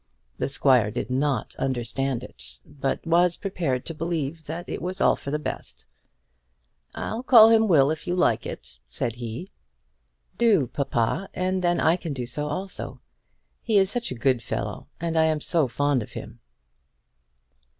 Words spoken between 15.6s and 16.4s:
fond of him."